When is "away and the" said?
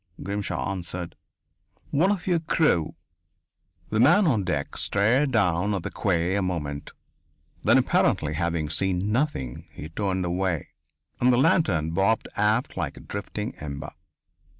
10.25-11.37